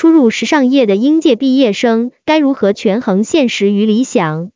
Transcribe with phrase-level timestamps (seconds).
[0.00, 4.50] 初入时尚业的应届毕业生该如何权衡现实与理想？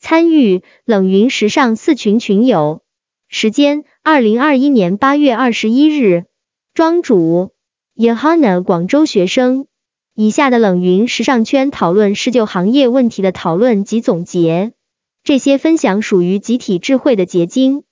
[0.00, 2.82] 参与冷云时尚四群群友，
[3.28, 6.24] 时间二零二一年八月二十一日，
[6.74, 7.52] 庄主
[7.94, 9.68] Yohana 广州学生。
[10.16, 14.72] 以下的冷云时尚圈讨论是就行业问题的讨论及总结，
[15.22, 17.84] 这些分享属于集体智慧的结晶，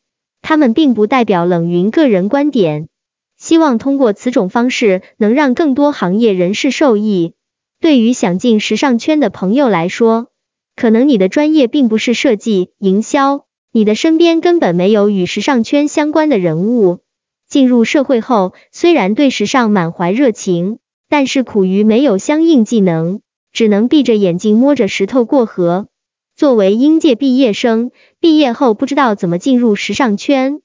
[0.43, 2.89] 他们并不代表冷云个人观点。
[3.37, 7.35] 希望通过此种方式能让更多行业人士受益。
[7.81, 10.29] 对于想进时尚圈的朋友来说，
[10.75, 17.01] 可能你的专业并不是设计、营销，你的身边根本没有与时尚圈相关的人物。
[17.49, 20.79] 进入社会后，虽然对时尚满怀热情。
[21.09, 23.21] 但是苦于没有相应技能，
[23.53, 25.87] 只能闭着眼睛摸着石头过河。
[26.35, 30.63] 作为应届毕业生，毕业后不知道怎么进入时尚圈，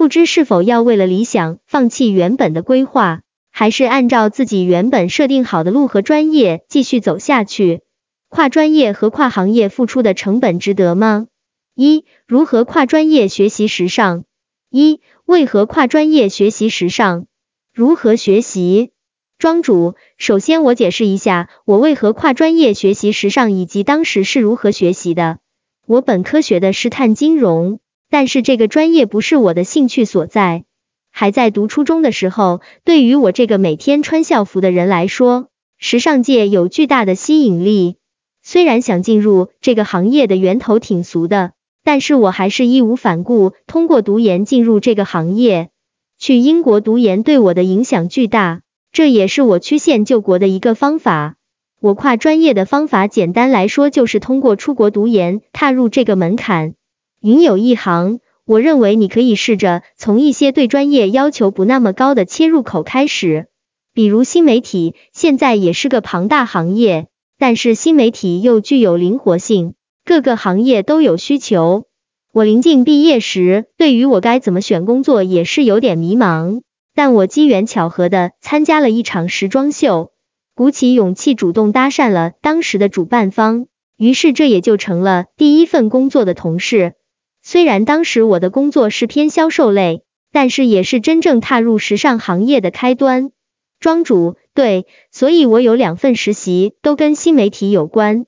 [0.00, 7.82] 不知是否要为了理想放弃原本的规划，还是按照自己原本设定好的路和专业继续走下去。
[8.30, 11.26] 跨专业和跨行业付出的成本值得吗？
[11.74, 14.24] 一、如何跨专业学习时尚？
[14.70, 17.26] 一、为何跨专业学习时尚？
[17.74, 18.92] 如何学习？
[19.36, 25.40] 庄主，首先我解释一下我为何跨专业学习时尚，以及当时是如何学习的。
[25.86, 30.64] 我本科学的是碳金融，但是这个专业不是我的兴趣所在。
[31.12, 37.96] 还在读初中的时候，对于我这个每天穿校服的人来说，时尚界有巨大的吸引力。
[38.42, 41.52] 虽然想进入这个行业的源头挺俗的，
[41.84, 45.70] 但是我还是义无反顾通过读研进入这个行业。
[46.18, 48.62] 去英国读研对我的影响巨大。
[48.92, 51.36] 这也是我曲线救国的一个方法。
[51.80, 56.74] 我跨专业的方法，简单来说就是通过出国读研踏入这个门槛。
[57.22, 63.48] 云有一行，我认为你可以试着从一些对专业要求不那么高的切入口开始，
[63.92, 71.84] 比如新媒体，现在也是个庞大行业，但是新媒体又具有灵活性，各个行业都有需求。
[72.32, 76.62] 我临近毕业时，对于我该怎么选工作也是有点迷茫。
[76.94, 80.10] 但我机缘巧合的参加了一场时装秀，
[80.54, 83.66] 鼓起勇气主动搭讪了当时的主办方，
[83.98, 86.94] 于是这也就成了第一份工作的同事。
[87.42, 90.02] 虽然当时我的工作是偏销售类，
[90.32, 93.30] 但是也是真正踏入时尚行业的开端。
[93.78, 98.26] 庄主，对，所以我有两份实习都跟新媒体有关。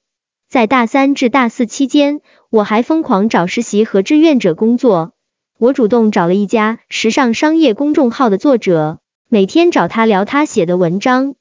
[0.48, 2.20] 在大三至大四期间，
[2.50, 5.12] 我还疯狂找实习和志愿者工作。
[5.58, 11.34] 我主动找了一家时尚商业公众号的作者，每天找他聊他写的文章。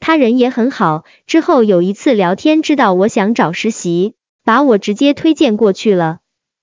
[0.00, 1.04] 他人也很好。
[1.26, 6.20] 之后有一次聊天，知道我想找实习，把我直接推荐过去了。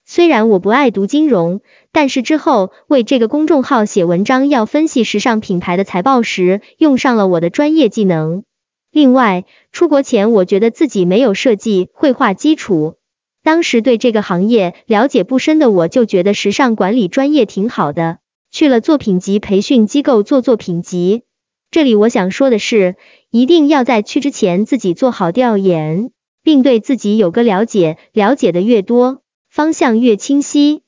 [0.08, 1.62] 虽然我不爱读金融，
[1.92, 8.44] 但是之后为这个公众号写文章，要分析时尚品牌的财报时，用上了我的专业技能。
[8.92, 12.98] 另外，出国前我觉得自己没有设计绘画基础。
[13.44, 18.20] 当时对这个行业了解不深的我，就觉得时尚管理专业挺好的，
[18.52, 21.24] 去了作品集培训机构做作品集。
[21.72, 22.96] 这里我想说的是，
[23.32, 26.12] 一定要在去之前自己做好调研，
[26.44, 29.24] 并对自己有个了解，了解的越多，
[29.56, 30.82] 方向越清晰，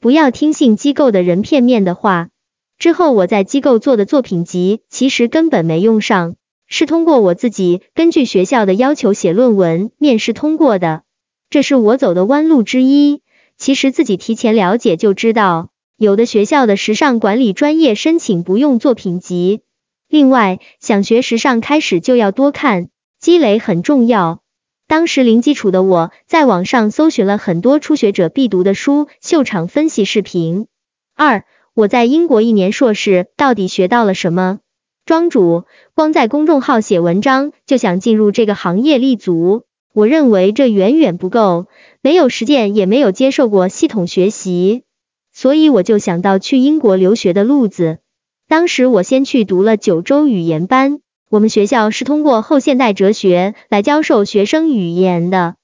[0.00, 2.30] 不要听信机构的人片面的话。
[2.78, 6.36] 之后我在机构做的作品集，其实根本没用上，
[6.66, 11.02] 是通过我自己根据学校的要求写论文，面试通过的。
[11.50, 13.20] 这是我走的弯路之一。
[13.58, 15.68] 其实自己提前了解就知道，
[15.98, 19.60] 有的学校的时尚管理专业申请不用作品集。
[20.08, 22.88] 另外，想学时尚，开始就要多看，
[23.20, 24.40] 积累很重要。
[24.86, 30.66] 当时零基础的我，在网上搜寻了很多初学者必读的书、秀场分析视频。
[31.14, 34.60] 二，我在英国一年硕士到底学到了什么？
[35.06, 39.64] 庄主，光在公众号写文章就想进入这个行业立足？
[39.92, 41.66] 我认为这远远不够，
[42.00, 44.82] 没有实践，也没有接受过系统学习，
[45.32, 47.98] 所以我就想到去英国留学的路子。
[48.48, 51.00] 当时我先去读了九州语言班，
[51.34, 55.56] 我们学校是通过后现代哲学来教授学生语言的。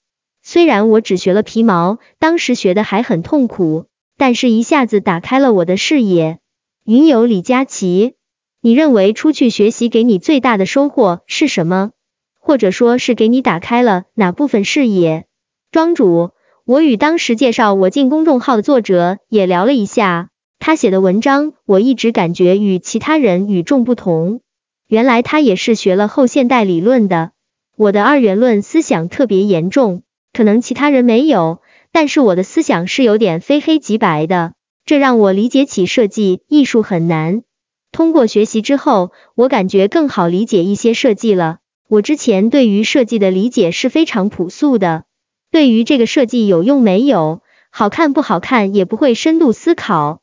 [0.42, 3.86] 虽然我只学了皮毛，当时学的还很痛苦，
[4.18, 6.40] 但是一下子打开了我的视野。
[6.84, 8.14] 云友李佳琦，
[8.60, 11.92] 你认为出去学习给你最大的收获是什么？
[12.40, 15.26] 或者说是给你打开了哪部分视野？
[15.70, 16.32] 庄主，
[16.64, 24.40] 我与当时介绍我进公众号的作者也聊了一下，他写的文章我一直感觉与其他人与众不同。
[24.90, 27.30] 原来他也是学了后现代理论的。
[27.76, 30.02] 我的二元论思想特别严重，
[30.32, 34.54] 可能其他人没有，但是我的思想是有点非黑即白的，
[34.84, 37.44] 这让我理解起设计艺术很难。
[37.92, 41.58] 通过学习之后，我感觉更好理解一些设计了。
[41.88, 45.04] 我之前对于设计的理解是非常朴素的，
[45.52, 50.20] 对于这个设计有用没有，好看不好看也不会深度思考，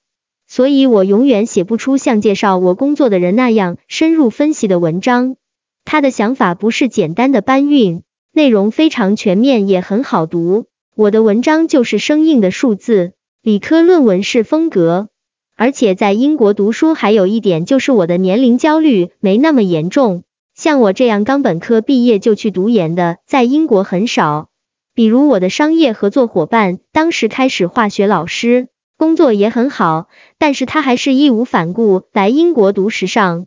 [0.48, 5.36] 所以我永远写不出像介绍我工作的人那样深入分析的文章。
[5.84, 10.66] 他的想法不是简单的搬运，内容非常全面，也很好读。
[10.96, 15.10] 我的文章就是生硬的数字，理科论文式风格。
[15.56, 20.24] 而且在英国读书还有一点就是我的年龄焦虑没那么严重。
[20.56, 24.50] 像我这样刚本科毕业就去读研的，在英国很少。
[24.94, 28.68] 比如我的商业合作伙伴，当时开始化学老师，
[28.98, 30.08] 工作也很好，
[30.40, 33.46] 但是他还是义无反顾来英国读时尚。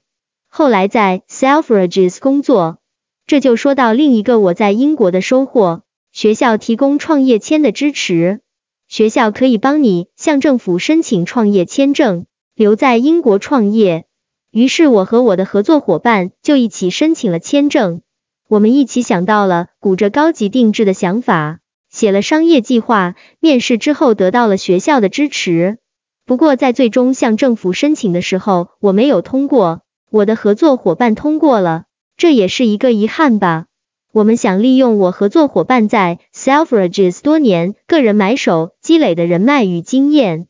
[0.49, 2.79] 后来在 Selfridges 工作，
[3.27, 5.83] 这就说到另一个我在英国的收获：
[6.13, 8.41] 学校提供创业签的支持，
[8.89, 14.07] 学校可以帮你向政府申请创业签证，留在英国创业。
[14.53, 18.03] 于是我和我的合作伙伴就一起申请了签证，
[18.49, 25.79] 我们一起想到了鼓着高级定制的想法，写了商业计划，面试之后得到了学校的支持。
[26.25, 33.67] 不过在最终向政府申请的时候，我没有通过，我的合作伙伴通过了，这也是一个遗憾吧。
[34.13, 40.47] 我们想利用我合作伙伴在 Selfridges 多年个人买手积累的人脉与经验。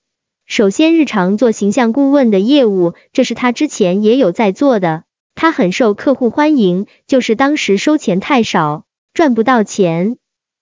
[0.46, 5.04] 首先，日常做形象顾问的业务，这是他之前也有在做的，
[5.34, 8.84] 他很受客户欢迎，就是当时收钱太少，
[9.14, 10.16] 赚不到钱。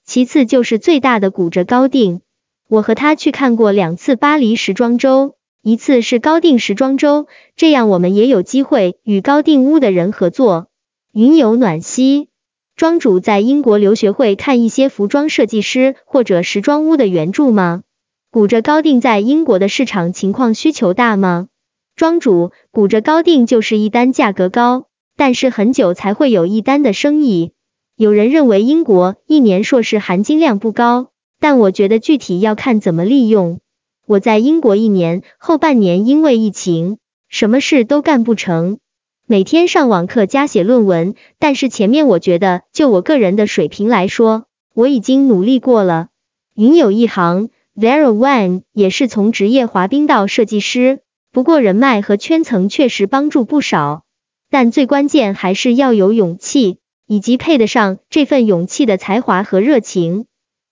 [0.09, 2.23] 其次就是最大的骨折高定，
[2.67, 7.27] 我和他去看过两次巴黎时装周，一次是高定时装周，
[7.57, 10.69] 这样我们也有机会与高定屋的人合作。
[11.13, 12.29] 云有暖溪，
[12.75, 17.83] 庄主在英国留学会看一些服装设计师或者时装屋的原著吗？
[18.31, 21.49] 骨折高定在英国的市场情况需求大吗？
[21.97, 24.87] 庄主，骨折高定就是一单价格高，
[25.19, 27.53] 但是很久才会有一单的生意。
[27.99, 31.09] 有人认为英国一年硕士含金量不高，
[31.41, 33.59] 但我觉得具体要看怎么利用。
[34.07, 36.99] 我在英国一年后半年因为疫情，
[37.29, 38.79] 什么事都干不成，
[39.27, 44.45] 每天上网课加写论文，但是前面我觉得就我个人的水平来说，
[44.75, 46.07] 我已经努力过了。
[46.55, 47.51] 云有一行。
[47.75, 51.01] Vera Wang 也是从职业滑冰到设计师，
[51.33, 54.05] 不过人脉和圈层确实帮助不少。
[54.51, 56.79] 但最关键还是要有勇气，
[57.09, 60.27] 以及配得上这份勇气的才华和热情。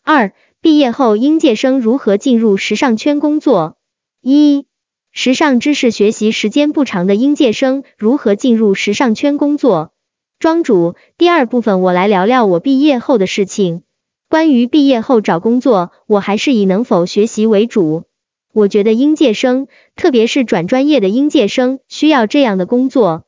[0.04, 3.78] 二、毕业后应届生如何进入时尚圈工作？
[4.20, 4.66] 一、
[5.10, 9.92] 时尚知识学习时间不长的应届生如何进入时尚圈工作？
[10.38, 13.82] 庄主，第二部分我来聊聊我毕业后的事情。
[14.28, 18.04] 关于毕业后找工作，我还是以能否学习为主。
[18.52, 23.25] 我觉得应届生，特别是转专业的应届生，需要这样的工作。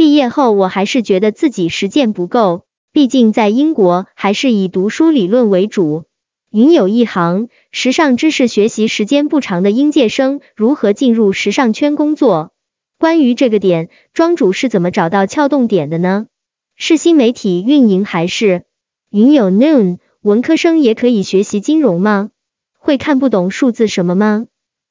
[0.00, 6.04] 毕业后，我还是觉得自己实践不够，毕竟在英国还是以读书理论为主。
[6.50, 12.54] 云有一行，时尚知识学习时间不长的应届生如何进入时尚圈工作？
[12.98, 16.28] 关于这个点，庄主是怎么找到撬动点的呢？
[16.76, 18.64] 是新媒体运营还是？
[19.10, 19.98] 云有 noon。
[20.22, 22.30] 文科生也可以学习金融吗？
[22.78, 24.46] 会看不懂数字什么吗？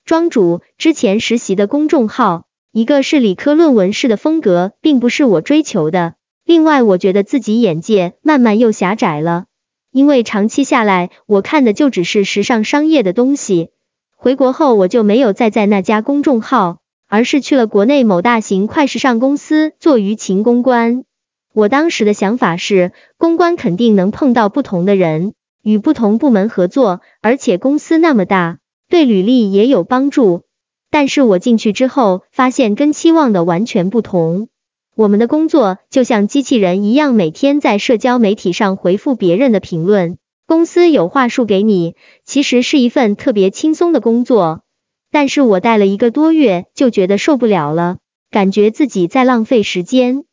[0.05, 6.13] 庄主之前实习的公众号，一个是理科论文式的风格，并不是我追求的。
[6.45, 9.45] 另外，我觉得自己眼界慢慢又狭窄了，
[9.91, 13.70] 因为长期下来，我看的就只是时尚商业的东西。
[14.15, 16.77] 回国后，我就没有再在那家公众号，
[17.08, 21.05] 而是去了国内某大型快时尚公司做舆情公关。
[21.53, 30.43] 我当时的想法是，公关肯定能碰到不同的人，与不同部门合作，而且公司那么大，对履历也有帮助。
[30.91, 34.50] 但是我进去之后，发现跟期望的完全不同。
[34.96, 40.17] 我们的工作就像机器人一样，每天在社交媒体上回复别人的评论。
[40.46, 44.63] 公司有话术给你，其实是一份特别轻松的工作。
[45.12, 47.98] 但是我待了一个多月，就觉得受不了了，
[48.31, 50.24] 感觉自己在浪费时间。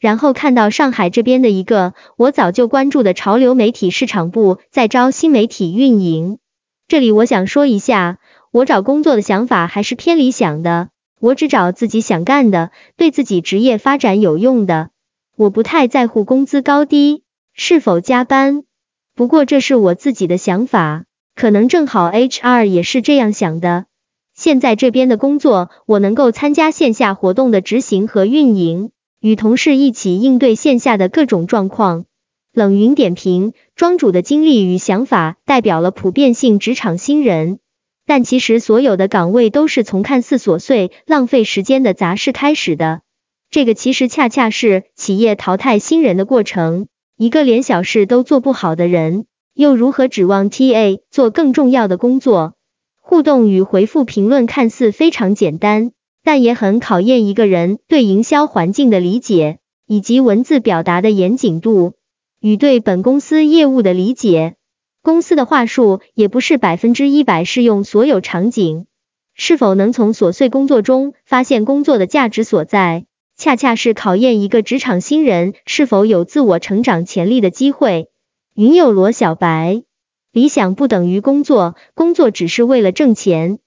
[0.00, 6.38] 然后看到上海这边的一个我早就关注的潮流媒体市场部在招新媒体运营。
[6.88, 8.18] 这里我想说一下，
[8.54, 14.90] 我找工作的想法还是偏理想的，我只找自己想干的，对自己职业发展有用的。
[15.36, 18.62] 我不太在乎工资高低，是否加班。
[19.16, 21.02] 不过这是我自己的想法，
[21.34, 23.86] 可能正好 HR 也是这样想的。
[24.36, 28.92] 现在这边的工作，我能够参加线下活动的执行和运营。
[29.20, 32.04] 与同事一起应对线下的各种状况。
[32.52, 37.58] 冷云点评：庄主的经历与想法代表了普遍性职场新人，
[38.06, 43.02] 但其实所有的岗位都是从看似琐碎、浪费时间的杂事开始的。
[43.50, 46.86] 这个其实恰恰是企业淘汰新人的过程。
[47.16, 52.54] 一个连小事都做不好的人，又如何指望 TA 做更重要的工作？
[53.00, 55.92] 互动与回复评论看似非常简单，
[56.24, 61.92] 但也很考验一个人对营销环境的理解，以及文字表达的严谨度
[62.40, 64.56] 与对本公司业务的理解。
[65.04, 68.86] 公司的话术也不是百分之一百适用所有场景。
[69.34, 73.04] 是否能从琐碎工作中发现工作的价值所在，
[73.36, 78.08] 恰恰是考验一个职场新人是否有自我成长潜力的机会。
[78.54, 79.82] 云有罗小白，
[80.32, 83.58] 理想不等于工作，工作只是为了挣钱。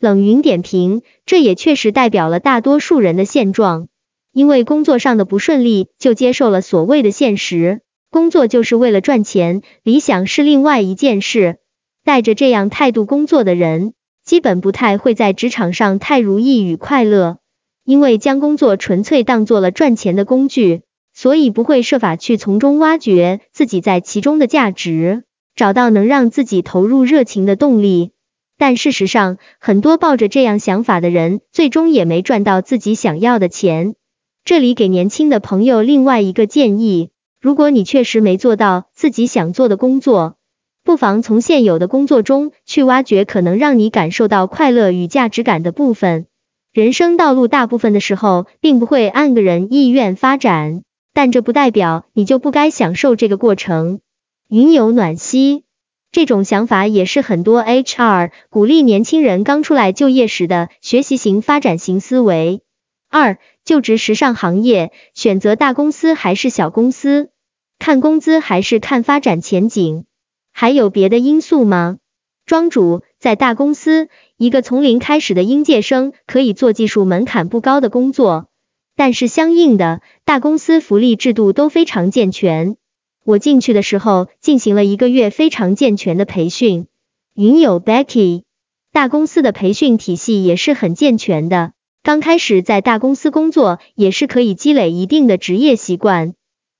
[0.00, 3.88] 冷云点评，这也确实代表了大多数人的现状，
[4.32, 7.82] 因为工作上的不顺利，就接受了所谓的现实，
[8.16, 11.58] 工作就是为了赚钱，理想是另外一件事。
[12.02, 13.92] 带着这样态度工作的人。
[14.24, 17.36] 基本不太会在职场上太如意与快乐，
[17.84, 20.80] 因为将工作纯粹当做了赚钱的工具，
[21.12, 28.12] 所以不会设法去从中挖掘自己在其中的价值，找到能让自己投入热情的动力。
[28.56, 33.94] 但事实上，很多抱着这样想法的人，最终也没赚到自己想要的钱。
[34.42, 40.36] 这里给年轻的朋友另外一个建议：如果你确实没做到自己想做的工作，
[40.82, 46.26] 不妨从现有的工作中去挖掘可能让你感受到快乐与价值感的部分。
[46.72, 54.00] 人生道路大部分的时候并不会按个人意愿发展，但这不代表你就不该享受这个过程。
[54.48, 55.64] 云有暖溪，
[56.12, 62.60] 这种想法也是很多 HR 鼓励年轻人刚出来就业时的学习型发展型思维。
[63.08, 67.30] 二、就职时尚行业，选择大公司还是小公司？
[67.78, 70.04] 看工资还是看发展前景？
[70.52, 71.98] 还有别的因素吗？
[72.46, 78.48] 庄主在大公司，一个从零开始的应届生可以做技术门槛不高的工作，
[78.94, 82.76] 但是相应的大公司福利制度都非常健全。
[83.24, 86.86] 我进去的时候进行了一个月非常健全的培训。
[87.34, 88.44] 云友 Becky，
[88.92, 91.72] 大公司的培训体系也是很健全的。
[92.06, 96.34] 刚开始在大公司工作也是可以积累一定的职业习惯，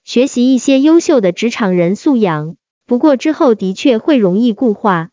[0.05, 2.55] 学习一些优秀的职场人素养。
[2.87, 5.09] 不过之后的确会容易固化。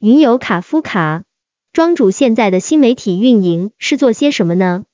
[0.00, 1.24] 云游卡夫卡，
[1.70, 4.84] 庄主现在的新媒体运营是做些什么呢？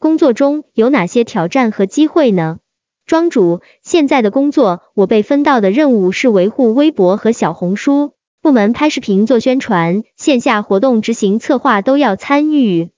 [0.00, 2.58] 工作中有哪些挑战和机会呢？
[3.06, 12.90] 庄主现在的工作，我被分到的任务是维护微博和小红书，部门拍视频做宣传，线下活动执行策划都要参与。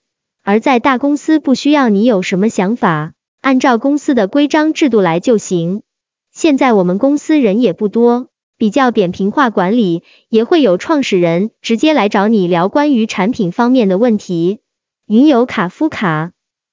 [0.46, 5.82] 而在大公司不需要你有什么想法，按照公司的规章制度来就行。
[6.32, 8.28] 现在我们公司人也不多。
[8.56, 14.60] 比较扁平化管理，也会有创始人直接来找你聊关于产品方面的问题。
[15.08, 16.30] 云友卡夫卡，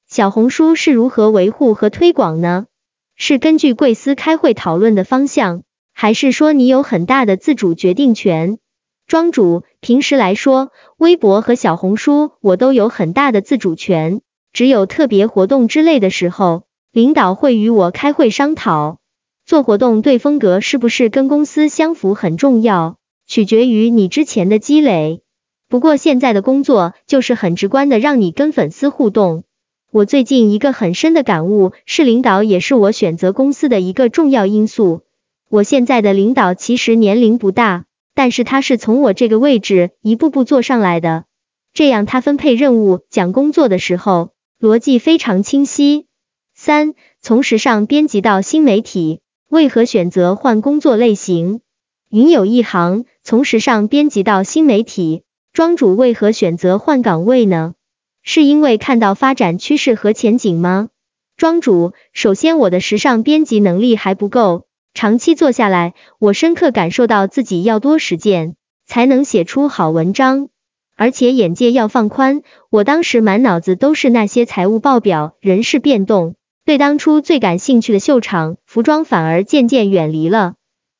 [0.07, 2.67] 小红书是如何维护和推广呢？
[3.15, 5.63] 是根据贵司开会讨论的方向，
[5.93, 8.59] 还是说你有很大的自主决定权？
[9.07, 14.21] 庄主，平时来说，微博和小红书我都有很大的自主权，
[14.53, 16.63] 只有特别活动之类的时候，
[16.93, 18.99] 领导会与我开会商讨。
[19.45, 22.95] 做活动对风格是不是跟公司相符很重要，
[23.27, 25.21] 取决于你之前的积累。
[25.67, 29.43] 不过现在的工作就是很直观的让你跟粉丝互动。
[29.91, 35.01] 我最近一个很深的感悟是，领导也是我选择公司的一个重要因素。
[35.49, 37.83] 我现在的领导其实年龄不大，
[38.15, 41.25] 但是他是从我这个位置一步步做上来的，
[41.73, 46.07] 这样他分配任务、讲工作的时候逻辑非常清晰。
[46.55, 49.21] 三，从时尚编辑到新媒体。
[49.49, 51.61] 为何选择换工作类型？
[52.09, 57.75] 云有一行，从时尚编辑到新媒体，庄主为何选择换岗位呢？
[58.23, 60.89] 是因为看到发展趋势和前景吗？
[61.37, 70.49] 庄主，首先我的时尚编辑能力还不够，长期做下来，我深刻感受到自己要多实践，才能写出好文章，
[70.95, 72.43] 而且眼界要放宽。
[72.69, 76.35] 我当时满脑子都是那些财务报表、人事变动。
[76.65, 80.53] 对当初最感兴趣的秀场服装反而渐渐远离了。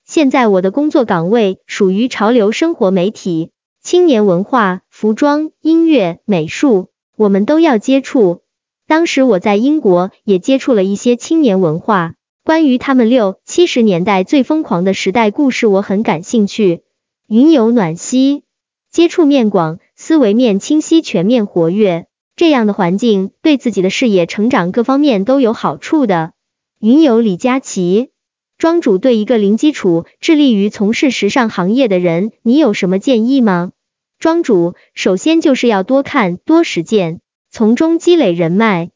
[0.05, 8.41] 现在我的工作岗位属于潮流生活媒体、青年文化、服装、音乐、美术，我们都要接触。
[8.87, 16.81] 当时我在英国也接触了一些青年文化，关于他们六七十年代最疯狂的时代故事，我很感兴趣。
[17.25, 18.43] 云有暖溪，
[18.91, 22.07] 接触面广，思维面清晰，全面活跃。
[22.35, 26.33] 这样的环境对自己的事业成长各方面都有好处的。
[26.81, 28.09] 云友李佳琦，
[28.57, 33.71] 庄主对一个零基础致力于从事时尚行业的人，你有什么建议吗？
[34.19, 38.89] 庄主，首先就是要多看多实践，从中积累人脉。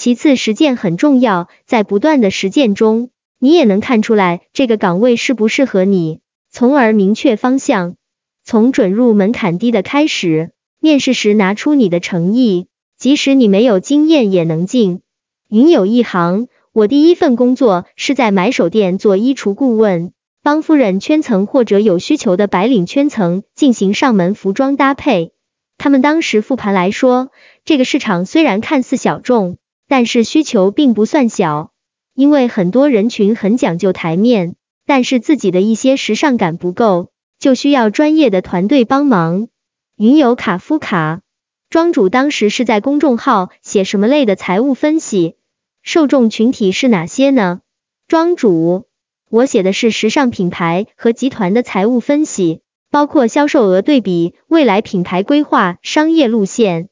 [0.00, 7.96] 其次，实践很重要，在不断的实践中，你也能看出来这个岗位适不适合你，从而明确方向。
[8.42, 15.02] 从准入门槛低的开始，面试时拿出你的诚意，即使你没有经验也能进。
[15.50, 25.32] 云有一行，我第一份工作是在买手店做衣橱顾问，帮夫人圈层或者有需求的白领圈层进行上门服装搭配。
[25.76, 27.28] 他们当时复盘来说，
[27.66, 29.58] 这个市场虽然看似小众，
[29.90, 31.72] 但是需求并不算小。
[32.14, 34.54] 因为很多人群很讲究台面，
[34.86, 39.48] 但是自己的一些时尚感不够，就需要专业的团队帮忙。
[39.96, 41.22] 云有卡夫卡，
[41.70, 45.34] 庄主当时是在公众号写什么类的财务分析？
[45.82, 47.60] 受众群体是哪些呢？
[48.06, 48.84] 庄主，
[49.28, 52.60] 我写的是时尚品牌和集团的财务分析，
[52.92, 56.89] 包括销售额对比、未来品牌规划、商业路线。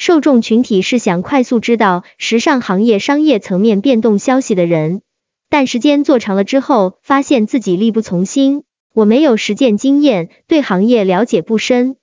[0.00, 5.02] 受众群体是想快速知道时尚行业商业层面变动消息的人，
[5.50, 8.62] 但时间做长了之后，发现自己力不从心。
[8.94, 11.96] 我没有实践经验，对行业了解不深，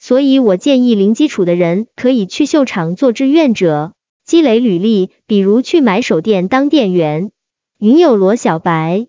[0.00, 3.92] 所以我建议零基础的人可以去秀场做志愿者，
[4.24, 7.30] 积累履历，比如去买手店当店员。
[7.78, 9.06] 云有罗小白，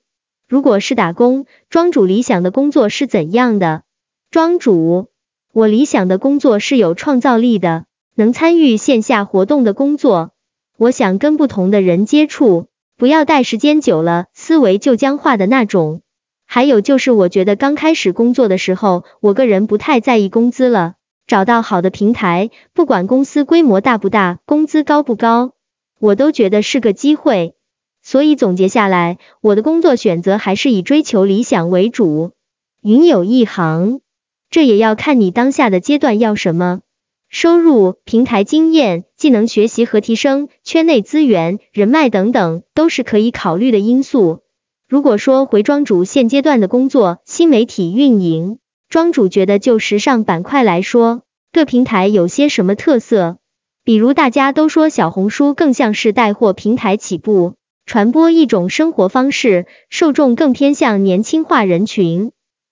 [0.48, 3.82] 如果是打工，庄主理想的工作是怎样的？
[4.30, 5.08] 庄主，
[5.52, 7.88] 我理想的工作是有创造力的。
[8.18, 10.32] 能参与线下活动的工作，
[10.78, 16.02] 我想跟不同的人接触，不要待时间久了思维就僵化的那种。
[16.46, 20.94] 还有就是，我觉得刚开始工作的时候，我个人不太在意工资了，
[21.28, 25.52] 找到好的平台，不管公司规模大不大，工资高不高，
[26.00, 27.54] 我都觉得是个机会。
[28.02, 32.32] 所以总结下来，我的工作选择还是以追求理想为主。
[32.82, 34.00] 云有一行，
[34.50, 36.80] 这也要看你当下的阶段要什么。
[37.30, 44.44] 收入、平台经验、技能学习和提升、圈内资源、人脉等等，都是可以考虑的因素。
[44.88, 53.38] 如果说回庄主现阶段的工作，新媒体运营，庄主觉得就时尚板块来说，各平台有些什么特色？
[53.84, 62.32] 比如大家都说小红书更像是带货平台起步，传播一种生活方式，受众更偏向年轻化人群，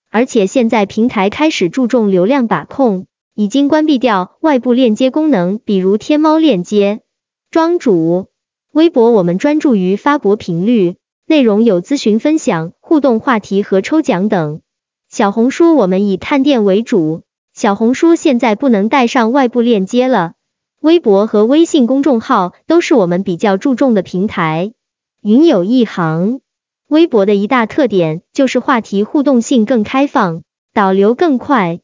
[0.10, 3.08] 而且现在平台开始注重流量把控。
[3.36, 7.02] 已经关闭掉外部链接功能，比如天猫链接。
[7.50, 8.28] 庄主，
[8.72, 14.62] 微博我们专注于发博频率，内容有咨询分享、互动话题和抽奖等。
[15.10, 20.34] 小红书我们以探店为主，小红书现在不能带上外部链接了。
[20.80, 24.74] 微博和微信公众号都是我们比较注重的平台。
[25.22, 26.42] 云有一行，
[26.88, 30.44] 微博的一大特点就是话题互动性更开放，
[30.74, 31.80] 导流更快。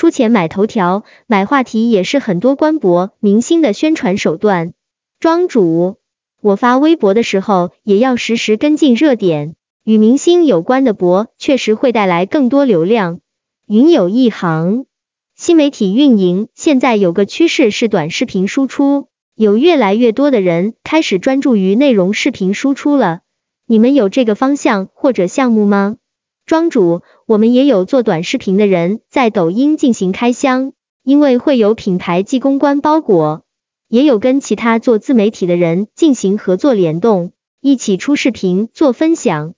[0.00, 4.72] 出钱买头条，买话题也是很多官博明星的宣传手段。
[5.18, 5.98] 庄主，
[6.40, 13.20] 我发微博的时候也要实时跟进热点，与明星有关的博确实会带来更多流量。
[13.66, 14.86] 云有一行，
[15.36, 23.20] 新媒体运营现在有个趋势是短视频输出，有越来越多的人开始专注于内容视频输出了。
[23.66, 25.98] 你们有这个方向或者项目吗？
[26.50, 30.72] 庄主，我们也有做短视频的人在抖音进行开箱，
[31.04, 33.44] 因为会有品牌寄公关包裹，
[33.86, 39.54] 也有跟其他做自媒体的人进行合作联动，一起出视频做分享。